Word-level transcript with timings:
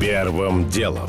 Первым 0.00 0.68
делом. 0.68 1.08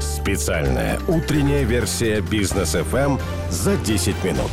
Специальная 0.00 1.00
утренняя 1.08 1.64
версия 1.64 2.20
бизнес 2.20 2.76
FM 2.76 3.20
за 3.50 3.76
10 3.76 4.22
минут. 4.22 4.50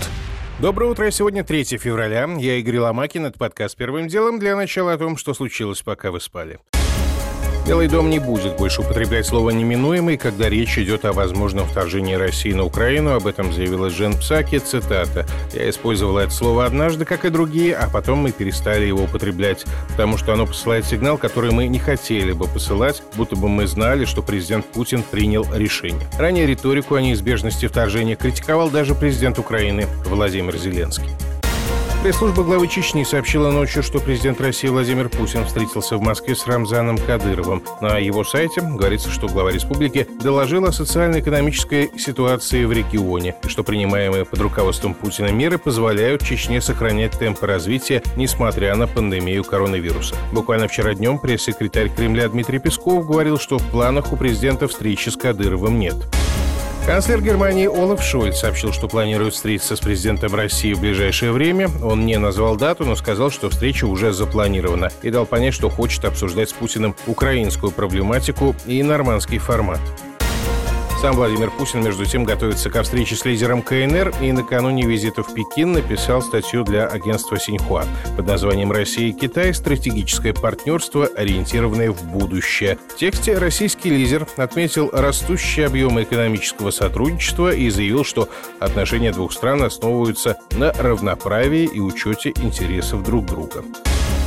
Доброе 0.59 0.89
утро. 0.89 1.11
Сегодня 1.11 1.43
3 1.43 1.77
февраля. 1.77 2.27
Я 2.39 2.55
Игорь 2.55 2.79
Ломакин. 2.79 3.27
Это 3.27 3.37
подкаст 3.37 3.77
«Первым 3.77 4.07
делом». 4.07 4.39
Для 4.39 4.55
начала 4.55 4.93
о 4.93 4.97
том, 4.97 5.17
что 5.17 5.35
случилось, 5.35 5.83
пока 5.83 6.09
вы 6.09 6.19
спали. 6.19 6.59
Белый 7.67 7.87
дом 7.87 8.11
не 8.11 8.19
будет 8.19 8.57
больше 8.57 8.81
употреблять 8.81 9.25
слово 9.25 9.49
«неминуемый», 9.49 10.17
когда 10.17 10.49
речь 10.49 10.77
идет 10.77 11.03
о 11.03 11.13
возможном 11.13 11.65
вторжении 11.65 12.13
России 12.13 12.53
на 12.53 12.63
Украину. 12.63 13.15
Об 13.15 13.25
этом 13.25 13.51
заявила 13.51 13.89
Жен 13.89 14.13
Псаки. 14.13 14.59
Цитата. 14.59 15.25
«Я 15.51 15.67
использовала 15.71 16.19
это 16.19 16.31
слово 16.31 16.65
однажды, 16.65 17.05
как 17.05 17.25
и 17.25 17.29
другие, 17.29 17.75
а 17.75 17.89
потом 17.89 18.19
мы 18.19 18.31
перестали 18.31 18.85
его 18.85 19.05
употреблять, 19.05 19.65
потому 19.89 20.19
что 20.19 20.33
оно 20.33 20.45
посылает 20.45 20.85
сигнал, 20.85 21.17
который 21.17 21.49
мы 21.51 21.65
не 21.65 21.79
хотели 21.79 22.33
бы 22.33 22.45
посылать, 22.47 23.01
будто 23.15 23.35
бы 23.35 23.49
мы 23.49 23.65
знали, 23.65 24.05
что 24.05 24.21
президент 24.21 24.67
Путин 24.67 25.01
принял 25.01 25.47
решение». 25.51 26.07
Ранее 26.19 26.45
риторику 26.45 26.93
о 26.93 27.01
неизбежности 27.01 27.67
вторжения 27.67 28.15
критиковал 28.15 28.69
даже 28.69 28.93
президент 28.93 29.39
Украины 29.39 29.87
Владимир 30.05 30.55
Зеленский. 30.55 31.09
Пресс-служба 32.05 32.43
главы 32.43 32.67
Чечни 32.67 33.03
сообщила 33.03 33.49
ночью, 33.49 33.81
что 33.81 33.99
президент 33.99 34.39
России 34.39 34.67
Владимир 34.67 35.09
Путин 35.09 35.43
встретился 35.43 35.97
в 35.97 36.01
Москве 36.01 36.35
с 36.35 36.45
Рамзаном 36.45 36.99
Кадыровым. 36.99 37.63
На 37.81 37.97
его 37.97 38.23
сайте 38.23 38.61
говорится, 38.61 39.09
что 39.09 39.27
глава 39.27 39.51
республики 39.51 40.07
доложил 40.21 40.65
о 40.65 40.71
социально-экономической 40.71 41.89
ситуации 41.97 42.63
в 42.65 42.71
регионе 42.71 43.33
и 43.43 43.47
что 43.47 43.63
принимаемые 43.63 44.23
под 44.23 44.39
руководством 44.39 44.93
Путина 44.93 45.31
меры 45.31 45.57
позволяют 45.57 46.23
Чечне 46.23 46.61
сохранять 46.61 47.17
темпы 47.17 47.47
развития, 47.47 48.03
несмотря 48.15 48.75
на 48.75 48.85
пандемию 48.85 49.43
коронавируса. 49.43 50.15
Буквально 50.31 50.67
вчера 50.67 50.93
днем 50.93 51.17
пресс-секретарь 51.17 51.89
Кремля 51.89 52.29
Дмитрий 52.29 52.59
Песков 52.59 53.07
говорил, 53.07 53.39
что 53.39 53.57
в 53.57 53.63
планах 53.71 54.13
у 54.13 54.15
президента 54.15 54.67
встречи 54.67 55.09
с 55.09 55.17
Кадыровым 55.17 55.79
нет. 55.79 55.95
Канцлер 56.85 57.19
Германии 57.19 57.65
Олаф 57.65 58.03
Шольц 58.03 58.37
сообщил, 58.37 58.71
что 58.71 58.87
планирует 58.87 59.33
встретиться 59.33 59.75
с 59.75 59.79
президентом 59.79 60.35
России 60.35 60.73
в 60.73 60.81
ближайшее 60.81 61.31
время. 61.31 61.67
Он 61.83 62.05
не 62.05 62.19
назвал 62.19 62.57
дату, 62.57 62.85
но 62.85 62.95
сказал, 62.95 63.31
что 63.31 63.49
встреча 63.49 63.85
уже 63.85 64.13
запланирована 64.13 64.91
и 65.01 65.09
дал 65.09 65.25
понять, 65.25 65.55
что 65.55 65.71
хочет 65.71 66.05
обсуждать 66.05 66.51
с 66.51 66.53
Путиным 66.53 66.95
украинскую 67.07 67.71
проблематику 67.71 68.55
и 68.67 68.83
нормандский 68.83 69.39
формат. 69.39 69.79
Сам 71.05 71.17
Владимир 71.17 71.51
Путин, 71.51 71.83
между 71.83 72.03
тем, 72.07 72.23
готовится 72.23 72.71
ко 72.71 72.81
встрече 72.81 73.15
с 73.15 73.25
лидером 73.25 73.61
КНР 73.61 74.11
и 74.21 74.31
накануне 74.31 74.87
визита 74.87 75.21
в 75.21 75.35
Пекин 75.35 75.73
написал 75.73 76.23
статью 76.23 76.63
для 76.63 76.87
агентства 76.87 77.37
Синьхуа 77.37 77.85
под 78.17 78.25
названием 78.25 78.71
«Россия 78.71 79.09
и 79.09 79.11
Китай. 79.11 79.53
Стратегическое 79.53 80.33
партнерство, 80.33 81.05
ориентированное 81.05 81.91
в 81.91 82.03
будущее». 82.05 82.79
В 82.89 82.95
тексте 82.95 83.37
российский 83.37 83.91
лидер 83.91 84.27
отметил 84.35 84.89
растущие 84.91 85.67
объемы 85.67 86.01
экономического 86.01 86.71
сотрудничества 86.71 87.53
и 87.53 87.69
заявил, 87.69 88.03
что 88.03 88.27
отношения 88.59 89.11
двух 89.11 89.31
стран 89.31 89.61
основываются 89.61 90.37
на 90.53 90.73
равноправии 90.73 91.69
и 91.71 91.79
учете 91.79 92.33
интересов 92.35 93.03
друг 93.03 93.27
друга. 93.27 93.63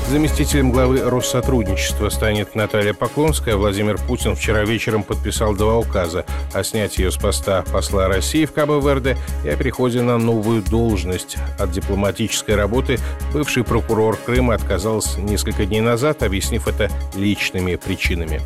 Заместителем 0.09 0.73
главы 0.73 1.03
Россотрудничества 1.03 2.09
станет 2.09 2.55
Наталья 2.55 2.95
Поклонская. 2.95 3.57
Владимир 3.57 3.99
Путин 3.99 4.35
вчера 4.35 4.65
вечером 4.65 5.03
подписал 5.03 5.55
два 5.55 5.77
указа 5.77 6.25
о 6.55 6.65
снятии 6.65 7.03
ее 7.03 7.11
с 7.11 7.19
поста 7.19 7.63
посла 7.71 8.09
России 8.09 8.47
в 8.47 8.55
КБ-Верде 8.55 9.19
и 9.45 9.51
о 9.51 9.57
переходе 9.57 10.01
на 10.01 10.17
новую 10.17 10.63
должность. 10.63 11.37
От 11.59 11.73
дипломатической 11.73 12.55
работы 12.55 12.99
бывший 13.35 13.65
прокурор 13.65 14.17
Крыма 14.17 14.55
отказался 14.55 15.21
несколько 15.21 15.67
дней 15.67 15.83
назад, 15.83 16.23
объяснив 16.23 16.67
это 16.69 16.91
личными 17.15 17.77
причинами. 17.77 18.41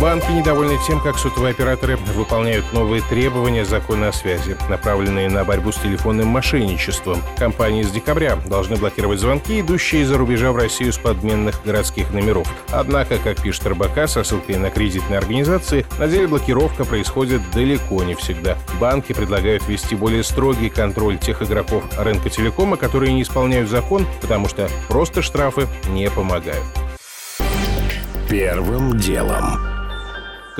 Банки 0.00 0.32
недовольны 0.32 0.78
тем, 0.86 0.98
как 0.98 1.18
сотовые 1.18 1.50
операторы 1.50 1.98
выполняют 1.98 2.72
новые 2.72 3.02
требования 3.02 3.66
закона 3.66 4.08
о 4.08 4.12
связи, 4.12 4.56
направленные 4.70 5.28
на 5.28 5.44
борьбу 5.44 5.72
с 5.72 5.76
телефонным 5.76 6.28
мошенничеством. 6.28 7.20
Компании 7.36 7.82
с 7.82 7.90
декабря 7.90 8.36
должны 8.46 8.76
блокировать 8.76 9.20
звонки, 9.20 9.60
идущие 9.60 10.00
из-за 10.00 10.16
рубежа 10.16 10.52
в 10.52 10.56
Россию 10.56 10.94
с 10.94 10.98
подменных 10.98 11.62
городских 11.66 12.12
номеров. 12.12 12.50
Однако, 12.70 13.18
как 13.18 13.42
пишет 13.42 13.66
РБК 13.66 14.08
со 14.08 14.24
ссылкой 14.24 14.56
на 14.56 14.70
кредитные 14.70 15.18
организации, 15.18 15.84
на 15.98 16.08
деле 16.08 16.28
блокировка 16.28 16.86
происходит 16.86 17.42
далеко 17.52 18.02
не 18.02 18.14
всегда. 18.14 18.56
Банки 18.80 19.12
предлагают 19.12 19.68
ввести 19.68 19.96
более 19.96 20.24
строгий 20.24 20.70
контроль 20.70 21.18
тех 21.18 21.42
игроков 21.42 21.84
рынка 21.98 22.30
телекома, 22.30 22.78
которые 22.78 23.12
не 23.12 23.20
исполняют 23.20 23.68
закон, 23.68 24.06
потому 24.22 24.48
что 24.48 24.66
просто 24.88 25.20
штрафы 25.20 25.68
не 25.90 26.08
помогают. 26.08 26.64
Первым 28.30 28.96
делом. 28.96 29.79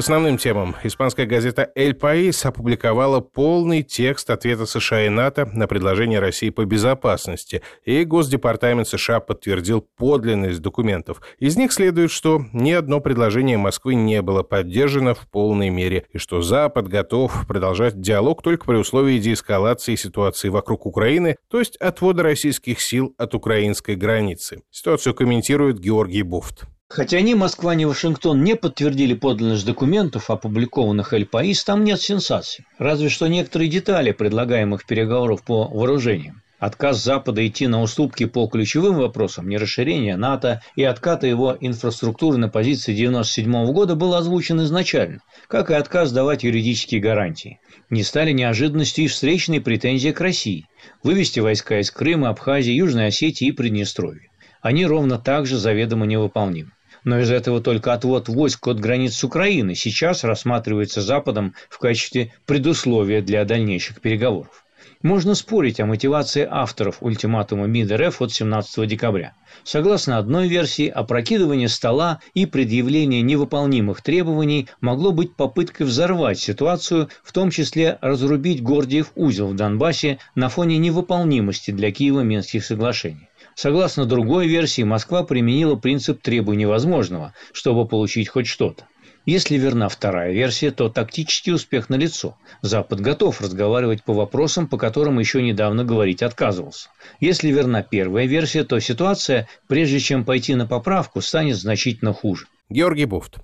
Основным 0.00 0.38
темам. 0.38 0.76
Испанская 0.82 1.26
газета 1.26 1.70
«Эль 1.74 1.92
Паис» 1.92 2.46
опубликовала 2.46 3.20
полный 3.20 3.82
текст 3.82 4.30
ответа 4.30 4.64
США 4.64 5.04
и 5.04 5.08
НАТО 5.10 5.44
на 5.52 5.68
предложение 5.68 6.20
России 6.20 6.48
по 6.48 6.64
безопасности, 6.64 7.60
и 7.84 8.02
Госдепартамент 8.04 8.88
США 8.88 9.20
подтвердил 9.20 9.86
подлинность 9.98 10.62
документов. 10.62 11.20
Из 11.38 11.58
них 11.58 11.70
следует, 11.70 12.10
что 12.10 12.46
ни 12.54 12.70
одно 12.72 13.00
предложение 13.00 13.58
Москвы 13.58 13.94
не 13.94 14.22
было 14.22 14.42
поддержано 14.42 15.12
в 15.12 15.28
полной 15.28 15.68
мере, 15.68 16.06
и 16.14 16.16
что 16.16 16.40
Запад 16.40 16.88
готов 16.88 17.46
продолжать 17.46 18.00
диалог 18.00 18.42
только 18.42 18.64
при 18.64 18.76
условии 18.76 19.18
деэскалации 19.18 19.96
ситуации 19.96 20.48
вокруг 20.48 20.86
Украины, 20.86 21.36
то 21.50 21.58
есть 21.58 21.76
отвода 21.76 22.22
российских 22.22 22.80
сил 22.80 23.14
от 23.18 23.34
украинской 23.34 23.96
границы. 23.96 24.62
Ситуацию 24.70 25.12
комментирует 25.14 25.78
Георгий 25.78 26.22
Буфт. 26.22 26.64
Хотя 26.92 27.20
ни 27.20 27.34
Москва, 27.34 27.76
ни 27.76 27.84
Вашингтон 27.84 28.42
не 28.42 28.56
подтвердили 28.56 29.14
подлинность 29.14 29.64
документов, 29.64 30.28
опубликованных 30.28 31.12
Эль 31.12 31.24
Паис, 31.24 31.62
там 31.62 31.84
нет 31.84 32.00
сенсаций. 32.00 32.66
Разве 32.78 33.08
что 33.08 33.28
некоторые 33.28 33.70
детали 33.70 34.10
предлагаемых 34.10 34.84
переговоров 34.84 35.44
по 35.44 35.68
вооружениям. 35.68 36.42
Отказ 36.58 37.00
Запада 37.00 37.46
идти 37.46 37.68
на 37.68 37.80
уступки 37.80 38.26
по 38.26 38.48
ключевым 38.48 38.96
вопросам, 38.96 39.48
не 39.48 39.56
расширение 39.56 40.16
НАТО 40.16 40.62
и 40.74 40.82
отката 40.82 41.28
его 41.28 41.56
инфраструктуры 41.60 42.38
на 42.38 42.48
позиции 42.48 42.90
1997 42.90 43.72
года 43.72 43.94
был 43.94 44.14
озвучен 44.14 44.60
изначально, 44.62 45.20
как 45.46 45.70
и 45.70 45.74
отказ 45.74 46.10
давать 46.10 46.42
юридические 46.42 47.00
гарантии. 47.00 47.60
Не 47.88 48.02
стали 48.02 48.32
неожиданностью 48.32 49.04
и 49.04 49.08
встречные 49.08 49.60
претензии 49.60 50.10
к 50.10 50.20
России– 50.20 50.66
вывести 51.04 51.38
войска 51.38 51.78
из 51.78 51.92
Крыма, 51.92 52.30
Абхазии, 52.30 52.72
Южной 52.72 53.06
Осетии 53.06 53.46
и 53.46 53.52
Приднестровья. 53.52 54.28
Они 54.60 54.84
ровно 54.84 55.18
так 55.18 55.46
же 55.46 55.56
заведомо 55.56 56.04
невыполнимы 56.04 56.72
но 57.04 57.18
из 57.20 57.30
этого 57.30 57.60
только 57.60 57.92
отвод 57.92 58.28
войск 58.28 58.66
от 58.68 58.80
границ 58.80 59.22
Украины 59.24 59.74
сейчас 59.74 60.24
рассматривается 60.24 61.00
Западом 61.00 61.54
в 61.68 61.78
качестве 61.78 62.32
предусловия 62.46 63.22
для 63.22 63.44
дальнейших 63.44 64.00
переговоров. 64.00 64.64
Можно 65.02 65.34
спорить 65.34 65.80
о 65.80 65.86
мотивации 65.86 66.46
авторов 66.48 66.98
ультиматума 67.00 67.66
МИД 67.66 67.92
РФ 67.92 68.22
от 68.22 68.32
17 68.32 68.86
декабря. 68.86 69.34
Согласно 69.64 70.18
одной 70.18 70.48
версии, 70.48 70.88
опрокидывание 70.88 71.68
стола 71.68 72.20
и 72.34 72.46
предъявление 72.46 73.22
невыполнимых 73.22 74.02
требований 74.02 74.68
могло 74.80 75.12
быть 75.12 75.34
попыткой 75.34 75.86
взорвать 75.86 76.38
ситуацию, 76.38 77.08
в 77.22 77.32
том 77.32 77.50
числе 77.50 77.98
разрубить 78.00 78.62
Гордиев 78.62 79.12
узел 79.14 79.48
в 79.48 79.56
Донбассе 79.56 80.18
на 80.34 80.48
фоне 80.48 80.78
невыполнимости 80.78 81.70
для 81.70 81.90
Киева 81.92 82.20
Минских 82.20 82.64
соглашений. 82.64 83.28
Согласно 83.54 84.06
другой 84.06 84.46
версии, 84.46 84.82
Москва 84.82 85.22
применила 85.22 85.76
принцип 85.76 86.22
«требуй 86.22 86.56
невозможного», 86.56 87.34
чтобы 87.52 87.86
получить 87.86 88.28
хоть 88.28 88.46
что-то. 88.46 88.84
Если 89.26 89.56
верна 89.56 89.88
вторая 89.88 90.32
версия, 90.32 90.70
то 90.70 90.88
тактический 90.88 91.52
успех 91.52 91.88
налицо. 91.90 92.36
Запад 92.62 93.00
готов 93.00 93.40
разговаривать 93.40 94.02
по 94.02 94.14
вопросам, 94.14 94.66
по 94.66 94.78
которым 94.78 95.18
еще 95.18 95.42
недавно 95.42 95.84
говорить 95.84 96.22
отказывался. 96.22 96.88
Если 97.20 97.50
верна 97.50 97.82
первая 97.82 98.26
версия, 98.26 98.64
то 98.64 98.78
ситуация, 98.80 99.48
прежде 99.68 100.00
чем 100.00 100.24
пойти 100.24 100.54
на 100.54 100.66
поправку, 100.66 101.20
станет 101.20 101.56
значительно 101.56 102.12
хуже. 102.12 102.46
Георгий 102.70 103.04
Буфт. 103.04 103.38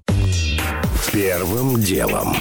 Первым 1.13 1.81
делом. 1.81 2.37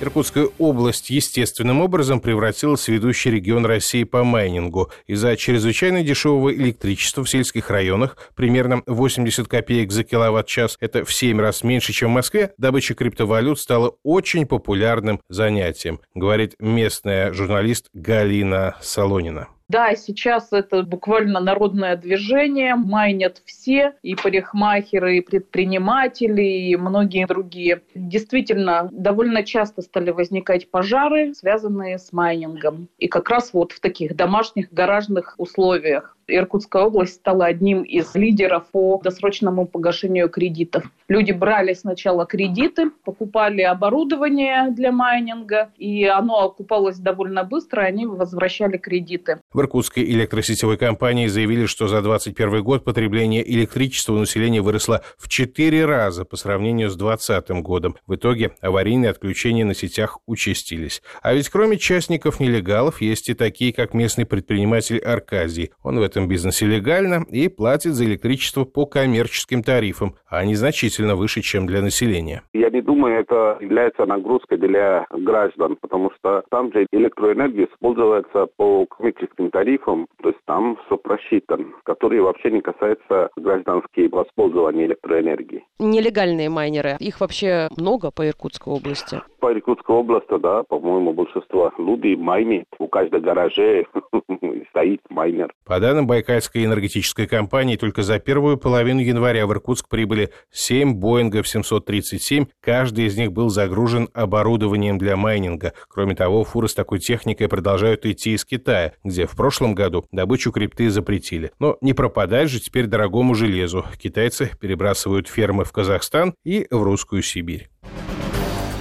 Иркутская 0.00 0.48
область 0.58 1.10
естественным 1.10 1.80
образом 1.80 2.20
превратилась 2.20 2.84
в 2.84 2.88
ведущий 2.88 3.32
регион 3.32 3.66
России 3.66 4.04
по 4.04 4.22
майнингу. 4.22 4.92
Из-за 5.08 5.36
чрезвычайно 5.36 6.04
дешевого 6.04 6.54
электричества 6.54 7.24
в 7.24 7.28
сельских 7.28 7.68
районах, 7.68 8.16
примерно 8.36 8.82
80 8.86 9.48
копеек 9.48 9.90
за 9.90 10.04
киловатт-час, 10.04 10.76
это 10.78 11.04
в 11.04 11.12
7 11.12 11.40
раз 11.40 11.64
меньше, 11.64 11.92
чем 11.92 12.10
в 12.10 12.14
Москве, 12.14 12.52
добыча 12.58 12.94
криптовалют 12.94 13.58
стала 13.58 13.96
очень 14.04 14.46
популярным 14.46 15.20
занятием, 15.28 16.00
говорит 16.14 16.54
местная 16.60 17.32
журналист 17.32 17.88
Галина 17.92 18.76
Солонина. 18.80 19.48
Да, 19.68 19.94
сейчас 19.96 20.48
это 20.52 20.82
буквально 20.82 21.40
народное 21.40 21.94
движение, 21.94 22.74
майнят 22.74 23.42
все, 23.44 23.92
и 24.02 24.14
парикмахеры, 24.14 25.18
и 25.18 25.20
предприниматели, 25.20 26.42
и 26.42 26.76
многие 26.76 27.26
другие. 27.26 27.82
Действительно, 27.94 28.88
довольно 28.90 29.42
часто 29.42 29.82
стали 29.82 30.10
возникать 30.10 30.70
пожары, 30.70 31.34
связанные 31.34 31.98
с 31.98 32.14
майнингом. 32.14 32.88
И 32.96 33.08
как 33.08 33.28
раз 33.28 33.52
вот 33.52 33.72
в 33.72 33.80
таких 33.80 34.16
домашних 34.16 34.72
гаражных 34.72 35.34
условиях. 35.36 36.16
Иркутская 36.28 36.84
область 36.84 37.16
стала 37.16 37.44
одним 37.44 37.82
из 37.82 38.14
лидеров 38.14 38.70
по 38.70 38.98
досрочному 39.04 39.66
погашению 39.66 40.30
кредитов. 40.30 40.90
Люди 41.08 41.32
брали 41.32 41.72
сначала 41.72 42.26
кредиты, 42.26 42.90
покупали 43.02 43.62
оборудование 43.62 44.70
для 44.72 44.92
майнинга, 44.92 45.70
и 45.78 46.04
оно 46.04 46.44
окупалось 46.44 46.98
довольно 46.98 47.44
быстро, 47.44 47.80
они 47.80 48.04
возвращали 48.04 48.76
кредиты. 48.76 49.40
В 49.50 49.60
Иркутской 49.60 50.04
электросетевой 50.04 50.76
компании 50.76 51.26
заявили, 51.26 51.64
что 51.64 51.88
за 51.88 52.02
2021 52.02 52.62
год 52.62 52.84
потребление 52.84 53.50
электричества 53.50 54.12
у 54.12 54.18
населения 54.18 54.60
выросло 54.60 55.00
в 55.16 55.28
4 55.28 55.86
раза 55.86 56.26
по 56.26 56.36
сравнению 56.36 56.90
с 56.90 56.96
2020 56.96 57.62
годом. 57.62 57.96
В 58.06 58.14
итоге 58.14 58.52
аварийные 58.60 59.10
отключения 59.10 59.64
на 59.64 59.74
сетях 59.74 60.18
участились. 60.26 61.00
А 61.22 61.32
ведь 61.32 61.48
кроме 61.48 61.78
частников-нелегалов 61.78 63.00
есть 63.00 63.30
и 63.30 63.34
такие, 63.34 63.72
как 63.72 63.94
местный 63.94 64.26
предприниматель 64.26 64.98
Аркадий. 64.98 65.70
Он 65.82 65.98
в 65.98 66.02
этом 66.02 66.28
бизнесе 66.28 66.66
легально 66.66 67.24
и 67.30 67.48
платит 67.48 67.94
за 67.94 68.04
электричество 68.04 68.64
по 68.64 68.84
коммерческим 68.84 69.62
тарифам, 69.62 70.14
а 70.26 70.40
они 70.40 70.54
значительно 70.98 71.16
выше, 71.16 71.42
чем 71.42 71.66
для 71.66 71.80
населения. 71.82 72.42
Я 72.52 72.70
не 72.70 72.80
думаю, 72.80 73.20
это 73.20 73.58
является 73.60 74.04
нагрузкой 74.06 74.58
для 74.58 75.06
граждан, 75.10 75.76
потому 75.80 76.10
что 76.18 76.42
там 76.50 76.72
же 76.72 76.86
электроэнергия 76.92 77.66
используется 77.66 78.46
по 78.56 78.86
коммерческим 78.86 79.50
тарифам, 79.50 80.06
то 80.22 80.28
есть 80.28 80.40
там 80.46 80.76
все 80.86 80.96
просчитано, 80.96 81.66
которые 81.84 82.22
вообще 82.22 82.50
не 82.50 82.60
касаются 82.60 83.30
гражданских 83.36 84.10
воспользования 84.10 84.86
электроэнергии. 84.86 85.64
Нелегальные 85.78 86.50
майнеры, 86.50 86.96
их 86.98 87.20
вообще 87.20 87.68
много 87.76 88.10
по 88.10 88.26
Иркутской 88.26 88.72
области? 88.72 89.20
По 89.40 89.52
Иркутской 89.52 89.94
области, 89.94 90.36
да, 90.40 90.64
по-моему, 90.64 91.12
большинство 91.12 91.72
людей 91.78 92.16
майнит. 92.16 92.66
У 92.78 92.88
каждого 92.88 93.20
гараже 93.20 93.84
стоит 94.70 95.00
майнер. 95.10 95.52
По 95.64 95.78
данным 95.78 96.08
Байкальской 96.08 96.64
энергетической 96.64 97.28
компании, 97.28 97.76
только 97.76 98.02
за 98.02 98.18
первую 98.18 98.58
половину 98.58 99.00
января 99.00 99.46
в 99.46 99.52
Иркутск 99.52 99.88
прибыли 99.88 100.30
7 100.50 100.94
Боингов 100.94 101.46
737. 101.46 102.46
Каждый 102.60 103.06
из 103.06 103.16
них 103.16 103.32
был 103.32 103.48
загружен 103.48 104.08
оборудованием 104.12 104.98
для 104.98 105.16
майнинга. 105.16 105.72
Кроме 105.88 106.16
того, 106.16 106.42
фуры 106.42 106.66
с 106.66 106.74
такой 106.74 106.98
техникой 106.98 107.48
продолжают 107.48 108.06
идти 108.06 108.32
из 108.32 108.44
Китая, 108.44 108.94
где 109.04 109.26
в 109.26 109.36
прошлом 109.36 109.74
году 109.74 110.04
добычу 110.10 110.50
крипты 110.50 110.90
запретили. 110.90 111.52
Но 111.60 111.76
не 111.80 111.92
пропадать 111.92 112.50
же 112.50 112.58
теперь 112.58 112.86
дорогому 112.86 113.36
железу. 113.36 113.84
Китайцы 114.02 114.50
перебрасывают 114.60 115.28
фермы 115.28 115.64
в 115.64 115.70
Казахстан 115.70 116.34
и 116.44 116.66
в 116.70 116.82
Русскую 116.82 117.22
Сибирь. 117.22 117.68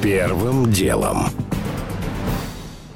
Первым 0.08 0.72
делом. 0.72 1.26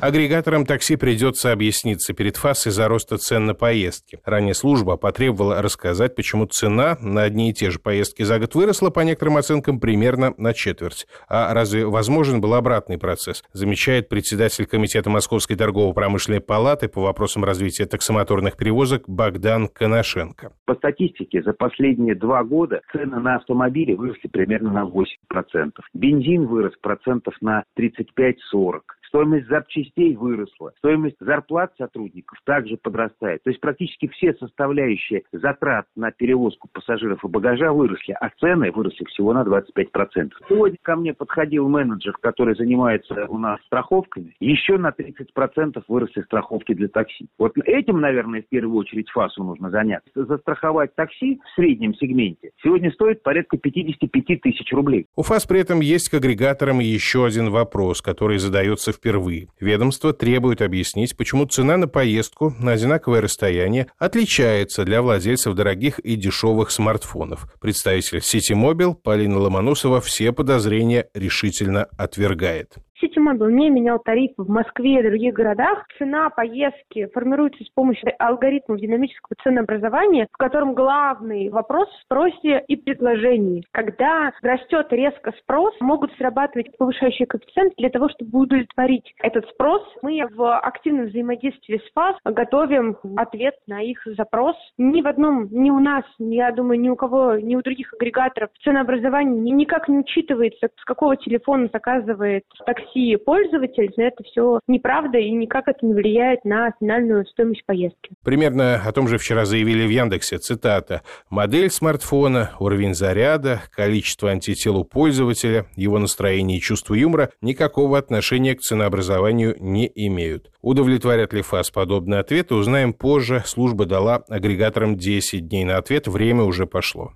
Агрегаторам 0.02 0.66
такси 0.66 0.96
придется 0.96 1.52
объясниться 1.52 2.16
перед 2.16 2.36
ФАС 2.36 2.66
из-за 2.66 2.88
роста 2.88 3.20
цен 3.20 3.46
на 3.46 3.54
поездки. 3.54 4.18
Ранее 4.26 4.56
служба 4.56 4.98
потребовала 4.98 5.62
рассказать, 5.62 6.16
почему 6.16 6.48
цена 6.48 6.98
на 7.00 7.22
одни 7.22 7.52
и 7.52 7.54
те 7.54 7.70
же 7.70 7.78
поездки 7.78 8.24
за 8.24 8.40
год 8.40 8.56
выросла, 8.56 8.90
по 8.90 9.02
некоторым 9.02 9.38
оценкам, 9.38 9.80
примерно 9.80 10.34
на 10.40 10.56
четверть. 10.56 11.06
А 11.30 11.54
разве 11.54 11.86
возможен 11.86 12.42
был 12.42 12.56
обратный 12.56 12.98
процесс? 12.98 13.44
Замечает 13.54 14.10
председатель 14.10 14.66
Комитета 14.66 15.12
Московской 15.12 15.56
торгово-промышленной 15.56 16.42
палаты 16.42 16.88
по 16.88 17.04
вопросам 17.04 17.44
развития 17.44 17.86
таксомоторных 17.86 18.58
перевозок 18.58 19.04
Богдан 19.08 19.68
Коношенко. 19.68 20.52
По 20.66 20.74
статистике, 20.74 21.44
за 21.44 21.54
последние 21.54 22.16
два 22.16 22.44
года 22.44 22.82
цены 22.92 23.20
на 23.20 23.36
автомобили 23.36 23.94
выросли 23.94 24.30
примерно 24.30 24.72
на 24.72 24.84
8%. 24.84 25.74
Бензин 25.94 26.48
вырос 26.48 26.74
процентов 26.82 27.36
на 27.40 27.66
35-40 27.78 28.80
стоимость 29.12 29.48
запчастей 29.48 30.16
выросла, 30.16 30.72
стоимость 30.78 31.18
зарплат 31.20 31.74
сотрудников 31.78 32.40
также 32.46 32.78
подрастает. 32.78 33.44
То 33.44 33.50
есть 33.50 33.60
практически 33.60 34.08
все 34.08 34.34
составляющие 34.36 35.24
затрат 35.34 35.86
на 35.96 36.12
перевозку 36.12 36.70
пассажиров 36.72 37.24
и 37.24 37.28
багажа 37.28 37.74
выросли, 37.74 38.16
а 38.20 38.30
цены 38.40 38.72
выросли 38.72 39.04
всего 39.06 39.34
на 39.34 39.44
25%. 39.44 40.32
Сегодня 40.48 40.78
ко 40.82 40.96
мне 40.96 41.14
подходил 41.14 41.68
менеджер, 41.68 42.14
который 42.22 42.56
занимается 42.56 43.26
у 43.28 43.38
нас 43.38 43.60
страховками, 43.66 44.34
еще 44.40 44.78
на 44.78 44.90
30% 44.90 45.84
выросли 45.90 46.22
страховки 46.22 46.74
для 46.74 46.88
такси. 46.88 47.28
Вот 47.38 47.58
этим, 47.66 48.00
наверное, 48.00 48.42
в 48.42 48.48
первую 48.48 48.78
очередь 48.78 49.10
ФАСу 49.10 49.44
нужно 49.44 49.70
заняться. 49.72 50.10
Застраховать 50.16 50.96
такси 50.96 51.42
в 51.44 51.56
среднем 51.56 51.94
сегменте 51.96 52.52
сегодня 52.64 52.92
стоит 52.92 53.24
порядка 53.24 53.58
55 53.58 54.42
тысяч 54.42 54.72
рублей. 54.72 55.08
У 55.18 55.24
ФАС 55.24 55.46
при 55.46 55.60
этом 55.60 55.82
есть 55.82 56.08
к 56.08 56.14
агрегаторам 56.14 56.80
еще 56.80 57.26
один 57.26 57.50
вопрос, 57.50 58.02
который 58.02 58.38
задается 58.38 58.94
в 58.94 59.01
впервые. 59.02 59.48
Ведомство 59.60 60.14
требует 60.14 60.62
объяснить, 60.62 61.18
почему 61.18 61.46
цена 61.46 61.76
на 61.76 61.88
поездку 61.88 62.56
на 62.60 62.74
одинаковое 62.74 63.22
расстояние 63.22 63.88
отличается 63.98 64.86
для 64.86 65.02
владельцев 65.02 65.56
дорогих 65.56 65.98
и 66.00 66.16
дешевых 66.16 66.70
смартфонов. 66.70 67.48
Представитель 67.60 68.22
Сити 68.22 68.54
Мобил 68.54 68.94
Полина 68.94 69.40
Ломоносова 69.40 70.02
все 70.02 70.32
подозрения 70.32 71.08
решительно 71.16 71.86
отвергает. 71.98 72.76
Ситимобил 73.02 73.50
не 73.50 73.72
менял 73.72 73.98
тарифы 73.98 74.44
в 74.44 74.50
Москве 74.50 75.00
и 75.00 75.04
других 75.04 75.34
городах. 75.34 75.86
Цена 75.98 76.30
поездки 76.30 77.08
формируется 77.08 77.64
с 77.64 77.70
помощью 77.70 78.12
алгоритмов 78.20 78.80
динамического 78.80 79.36
ценообразования, 79.44 80.28
в 80.32 80.38
котором 80.38 80.76
главный 80.76 81.50
вопрос 81.50 81.90
в 81.90 82.02
спросе 82.04 82.64
и 82.68 82.76
предложении. 82.76 83.64
Когда 83.72 84.32
растет 84.44 84.88
резко 84.92 85.34
спрос, 85.42 85.74
могут 85.80 86.14
срабатывать 86.18 86.78
повышающие 86.78 87.26
коэффициенты 87.26 87.74
для 87.78 87.90
того, 87.90 88.08
чтобы 88.10 88.40
удовлетворить 88.40 89.12
этот 89.24 89.50
спрос. 89.50 89.82
Мы 90.04 90.22
в 90.30 90.60
активном 90.60 91.08
взаимодействии 91.08 91.78
с 91.78 91.92
ФАС 91.94 92.18
готовим 92.24 92.98
ответ 93.18 93.56
на 93.66 93.82
их 93.82 94.00
запрос. 94.06 94.56
Ни 94.78 95.02
в 95.02 95.08
одном, 95.08 95.48
ни 95.52 95.72
у 95.72 95.80
нас, 95.80 96.04
я 96.20 96.52
думаю, 96.52 96.80
ни 96.80 96.90
у 96.90 96.96
кого, 96.96 97.40
ни 97.40 97.56
у 97.56 97.64
других 97.64 97.94
агрегаторов 97.96 98.52
ценообразование 98.64 99.52
никак 99.52 99.88
не 99.88 99.98
учитывается, 99.98 100.70
с 100.78 100.86
какого 100.86 101.18
телефона 101.18 101.68
заказывает 101.74 102.44
такси 102.66 102.91
такси 102.92 103.16
пользователь, 103.18 103.92
но 103.98 104.04
это 104.04 104.24
все 104.24 104.60
неправда 104.68 105.18
и 105.18 105.32
никак 105.32 105.68
это 105.68 105.86
не 105.86 105.94
влияет 105.94 106.44
на 106.46 106.72
финальную 106.80 107.26
стоимость 107.26 107.66
поездки. 107.66 108.12
Примерно 108.24 108.82
о 108.86 108.92
том 108.92 109.08
же 109.08 109.18
вчера 109.18 109.46
заявили 109.46 109.86
в 109.86 109.90
Яндексе, 109.90 110.38
цитата, 110.38 111.02
«Модель 111.30 111.70
смартфона, 111.70 112.52
уровень 112.60 112.94
заряда, 112.94 113.62
количество 113.72 114.30
антител 114.30 114.78
у 114.78 114.84
пользователя, 114.84 115.66
его 115.76 116.00
настроение 116.00 116.58
и 116.58 116.62
чувство 116.62 116.94
юмора 116.94 117.32
никакого 117.42 117.98
отношения 117.98 118.56
к 118.56 118.62
ценообразованию 118.62 119.56
не 119.60 119.92
имеют». 119.94 120.52
Удовлетворят 120.62 121.34
ли 121.34 121.42
ФАС 121.42 121.72
подобные 121.72 122.20
ответы, 122.20 122.56
узнаем 122.56 122.94
позже. 122.94 123.42
Служба 123.46 123.86
дала 123.86 124.24
агрегаторам 124.30 124.96
10 124.96 125.48
дней 125.48 125.66
на 125.66 125.78
ответ, 125.78 126.08
время 126.08 126.44
уже 126.44 126.66
пошло. 126.66 127.14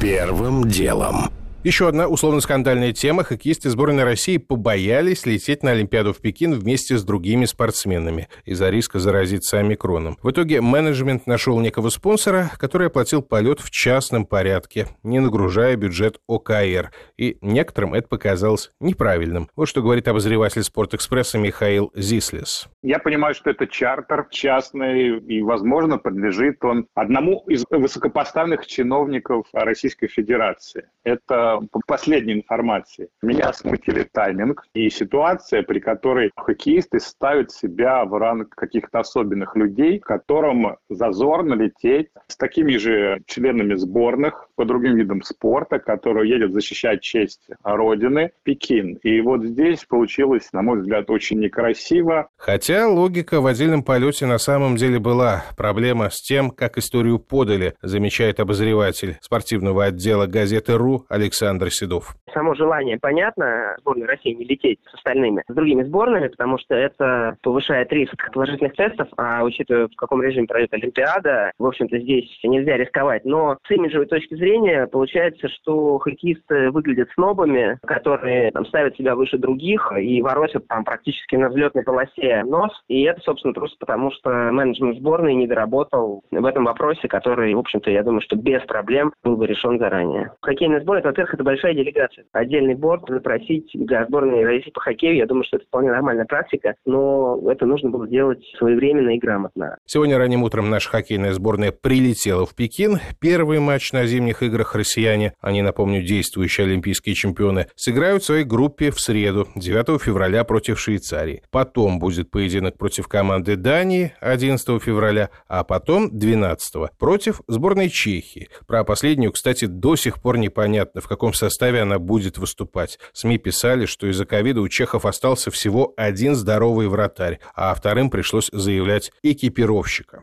Первым 0.00 0.64
делом. 0.64 1.30
Еще 1.64 1.88
одна 1.88 2.06
условно-скандальная 2.06 2.92
тема. 2.92 3.24
Хоккеисты 3.24 3.68
сборной 3.68 4.04
России 4.04 4.36
побоялись 4.36 5.26
лететь 5.26 5.64
на 5.64 5.72
Олимпиаду 5.72 6.12
в 6.12 6.18
Пекин 6.18 6.54
вместе 6.54 6.96
с 6.96 7.02
другими 7.02 7.46
спортсменами 7.46 8.28
из-за 8.44 8.70
риска 8.70 9.00
заразиться 9.00 9.58
омикроном. 9.58 10.18
В 10.22 10.30
итоге 10.30 10.60
менеджмент 10.60 11.26
нашел 11.26 11.58
некого 11.60 11.88
спонсора, 11.88 12.52
который 12.58 12.86
оплатил 12.86 13.22
полет 13.22 13.58
в 13.58 13.70
частном 13.70 14.24
порядке, 14.24 14.86
не 15.02 15.18
нагружая 15.18 15.74
бюджет 15.74 16.20
ОКР. 16.28 16.92
И 17.16 17.38
некоторым 17.40 17.92
это 17.92 18.06
показалось 18.06 18.70
неправильным. 18.78 19.50
Вот 19.56 19.66
что 19.66 19.82
говорит 19.82 20.06
обозреватель 20.06 20.62
«Спортэкспресса» 20.62 21.38
Михаил 21.38 21.90
Зислес. 21.96 22.68
Я 22.82 23.00
понимаю, 23.00 23.34
что 23.34 23.50
это 23.50 23.66
чартер 23.66 24.28
частный, 24.30 25.18
и, 25.18 25.42
возможно, 25.42 25.98
подлежит 25.98 26.64
он 26.64 26.86
одному 26.94 27.42
из 27.48 27.64
высокопоставленных 27.68 28.64
чиновников 28.68 29.46
Российской 29.52 30.06
Федерации. 30.06 30.84
Это 31.02 31.47
по 31.56 31.80
последней 31.86 32.34
информации, 32.34 33.08
меня 33.22 33.52
смутили 33.52 34.04
тайминг 34.04 34.64
и 34.74 34.90
ситуация, 34.90 35.62
при 35.62 35.80
которой 35.80 36.30
хоккеисты 36.36 37.00
ставят 37.00 37.50
себя 37.50 38.04
в 38.04 38.18
ранг 38.18 38.54
каких-то 38.54 39.00
особенных 39.00 39.56
людей, 39.56 39.98
которым 39.98 40.76
зазорно 40.88 41.54
лететь 41.54 42.08
с 42.26 42.36
такими 42.36 42.76
же 42.76 43.22
членами 43.26 43.74
сборных 43.74 44.48
по 44.56 44.64
другим 44.64 44.96
видам 44.96 45.22
спорта, 45.22 45.78
которые 45.78 46.30
едут 46.30 46.52
защищать 46.52 47.00
честь 47.00 47.48
Родины, 47.62 48.32
Пекин. 48.42 48.98
И 49.02 49.20
вот 49.20 49.44
здесь 49.44 49.84
получилось, 49.84 50.48
на 50.52 50.62
мой 50.62 50.80
взгляд, 50.80 51.10
очень 51.10 51.40
некрасиво. 51.40 52.28
Хотя 52.36 52.88
логика 52.88 53.40
в 53.40 53.46
отдельном 53.46 53.82
полете 53.82 54.26
на 54.26 54.38
самом 54.38 54.76
деле 54.76 54.98
была. 54.98 55.44
Проблема 55.56 56.10
с 56.10 56.20
тем, 56.20 56.50
как 56.50 56.78
историю 56.78 57.18
подали, 57.18 57.74
замечает 57.82 58.40
обозреватель 58.40 59.18
спортивного 59.20 59.84
отдела 59.84 60.26
газеты 60.26 60.76
«РУ» 60.76 61.06
Алексей 61.08 61.37
Александр 61.38 61.70
Седов. 61.70 62.16
Само 62.34 62.54
желание 62.54 62.98
понятно, 63.00 63.76
сборной 63.80 64.06
России 64.06 64.32
не 64.32 64.44
лететь 64.44 64.80
с 64.90 64.94
остальными, 64.94 65.44
с 65.48 65.54
другими 65.54 65.84
сборными, 65.84 66.28
потому 66.28 66.58
что 66.58 66.74
это 66.74 67.36
повышает 67.42 67.92
риск 67.92 68.30
положительных 68.32 68.74
тестов, 68.74 69.08
а 69.16 69.44
учитывая, 69.44 69.86
в 69.86 69.96
каком 69.96 70.20
режиме 70.22 70.46
пройдет 70.46 70.74
Олимпиада, 70.74 71.52
в 71.58 71.64
общем-то, 71.64 71.98
здесь 71.98 72.28
нельзя 72.42 72.76
рисковать. 72.76 73.24
Но 73.24 73.56
с 73.66 73.70
имиджевой 73.70 74.06
точки 74.06 74.34
зрения 74.34 74.86
получается, 74.88 75.48
что 75.48 75.98
хоккеисты 75.98 76.70
выглядят 76.70 77.08
снобами, 77.14 77.78
которые 77.86 78.50
там, 78.50 78.66
ставят 78.66 78.96
себя 78.96 79.14
выше 79.14 79.38
других 79.38 79.92
и 79.96 80.20
воротят 80.20 80.66
там 80.66 80.84
практически 80.84 81.36
на 81.36 81.48
взлетной 81.48 81.84
полосе 81.84 82.42
нос. 82.44 82.72
И 82.88 83.02
это, 83.04 83.20
собственно, 83.20 83.54
просто 83.54 83.76
потому, 83.78 84.10
что 84.10 84.30
менеджмент 84.30 84.98
сборной 84.98 85.34
не 85.34 85.46
доработал 85.46 86.24
в 86.30 86.44
этом 86.44 86.64
вопросе, 86.64 87.06
который, 87.06 87.54
в 87.54 87.58
общем-то, 87.58 87.90
я 87.90 88.02
думаю, 88.02 88.22
что 88.22 88.36
без 88.36 88.62
проблем 88.62 89.12
был 89.22 89.36
бы 89.36 89.46
решен 89.46 89.78
заранее. 89.78 90.32
Хоккейная 90.42 90.80
сборная, 90.80 91.02
во-первых, 91.28 91.34
это 91.34 91.44
большая 91.44 91.74
делегация. 91.74 92.24
Отдельный 92.32 92.74
борт 92.74 93.04
запросить 93.08 93.70
для 93.74 94.06
сборной 94.06 94.44
России 94.44 94.70
по 94.70 94.80
хоккею, 94.80 95.16
я 95.16 95.26
думаю, 95.26 95.44
что 95.44 95.56
это 95.56 95.66
вполне 95.66 95.90
нормальная 95.90 96.24
практика, 96.24 96.74
но 96.84 97.40
это 97.50 97.66
нужно 97.66 97.90
было 97.90 98.06
делать 98.08 98.42
своевременно 98.58 99.10
и 99.10 99.18
грамотно. 99.18 99.76
Сегодня 99.86 100.18
ранним 100.18 100.42
утром 100.42 100.70
наша 100.70 100.88
хоккейная 100.88 101.32
сборная 101.32 101.72
прилетела 101.72 102.46
в 102.46 102.54
Пекин. 102.54 102.98
Первый 103.20 103.60
матч 103.60 103.92
на 103.92 104.06
зимних 104.06 104.42
играх 104.42 104.74
россияне, 104.74 105.34
они, 105.40 105.62
напомню, 105.62 106.02
действующие 106.02 106.66
олимпийские 106.66 107.14
чемпионы, 107.14 107.66
сыграют 107.76 108.22
в 108.22 108.26
своей 108.26 108.44
группе 108.44 108.90
в 108.90 109.00
среду, 109.00 109.46
9 109.54 110.00
февраля 110.02 110.44
против 110.44 110.78
Швейцарии. 110.78 111.42
Потом 111.50 111.98
будет 111.98 112.30
поединок 112.30 112.78
против 112.78 113.08
команды 113.08 113.56
Дании 113.56 114.12
11 114.20 114.82
февраля, 114.82 115.30
а 115.48 115.64
потом 115.64 116.10
12 116.10 116.96
против 116.98 117.40
сборной 117.46 117.88
Чехии. 117.88 118.48
Про 118.66 118.84
последнюю, 118.84 119.32
кстати, 119.32 119.66
до 119.66 119.96
сих 119.96 120.20
пор 120.20 120.38
непонятно, 120.38 121.00
в 121.00 121.08
каком 121.18 121.34
составе 121.34 121.82
она 121.82 121.98
будет 121.98 122.38
выступать. 122.38 123.00
СМИ 123.12 123.38
писали, 123.38 123.86
что 123.86 124.06
из-за 124.06 124.24
ковида 124.24 124.60
у 124.60 124.68
чехов 124.68 125.04
остался 125.04 125.50
всего 125.50 125.92
один 125.96 126.36
здоровый 126.36 126.86
вратарь, 126.86 127.40
а 127.56 127.74
вторым 127.74 128.08
пришлось 128.08 128.50
заявлять 128.52 129.10
экипировщика. 129.24 130.22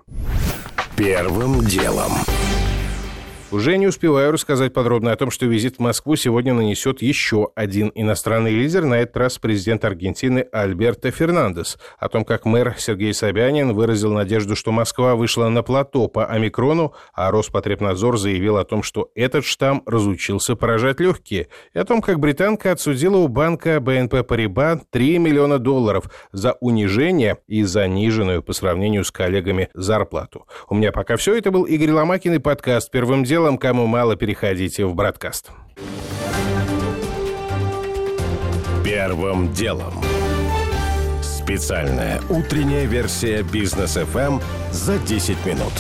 Первым 0.96 1.66
делом. 1.66 2.14
Уже 3.52 3.78
не 3.78 3.86
успеваю 3.86 4.32
рассказать 4.32 4.74
подробно 4.74 5.12
о 5.12 5.16
том, 5.16 5.30
что 5.30 5.46
визит 5.46 5.76
в 5.76 5.80
Москву 5.80 6.16
сегодня 6.16 6.56
нанесет 6.56 7.04
еще 7.04 7.50
один 7.54 7.92
иностранный 7.94 8.52
лидер, 8.52 8.86
на 8.86 8.96
этот 8.96 9.16
раз 9.18 9.38
президент 9.38 9.86
Аргентины 9.86 10.48
Альберто 10.52 11.12
Фернандес. 11.12 11.78
О 12.00 12.10
том, 12.10 12.26
как 12.26 12.46
мэр 12.46 12.74
Сергей 12.80 13.14
Собянин 13.14 13.74
выразил 13.74 14.12
надежду, 14.12 14.56
что 14.56 14.72
Москва 14.72 15.16
вышла 15.16 15.48
на 15.50 15.62
плато 15.62 16.08
по 16.08 16.26
омикрону, 16.26 16.96
а 17.14 17.30
Роспотребнадзор 17.30 18.18
заявил 18.18 18.58
о 18.58 18.66
том, 18.66 18.82
что 18.82 19.12
этот 19.14 19.46
штамм 19.46 19.84
разучился 19.86 20.56
поражать 20.56 21.00
легкие, 21.00 21.48
и 21.72 21.78
о 21.78 21.86
том, 21.86 22.02
как 22.02 22.20
британка 22.20 22.72
отсудила 22.72 23.18
у 23.18 23.28
банка 23.28 23.80
БНП 23.80 24.26
Париба 24.28 24.82
3 24.90 25.20
миллиона 25.20 25.60
долларов 25.60 26.10
за 26.32 26.54
унижение 26.62 27.38
и 27.48 27.62
заниженную 27.62 28.42
по 28.42 28.54
сравнению 28.54 29.04
с 29.04 29.12
коллегами 29.12 29.70
зарплату. 29.76 30.48
У 30.68 30.74
меня 30.74 30.92
пока 30.92 31.16
все. 31.16 31.38
Это 31.38 31.52
был 31.52 31.64
Игорь 31.66 31.92
Ломакин 31.92 32.34
и 32.34 32.40
подкаст 32.40 32.90
«Первым 32.90 33.24
делом» 33.24 33.35
делом, 33.36 33.58
кому 33.58 33.86
мало, 33.86 34.16
переходите 34.16 34.86
в 34.86 34.96
Браткаст. 34.96 35.52
Первым 38.82 39.52
делом. 39.52 40.02
Специальная 41.22 42.22
утренняя 42.30 42.86
версия 42.86 43.44
бизнес 43.44 43.98
FM 43.98 44.42
за 44.72 44.98
10 45.00 45.46
минут. 45.46 45.74